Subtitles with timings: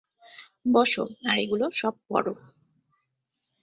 [0.65, 2.33] বসো আর এগুলো সব পড়ো।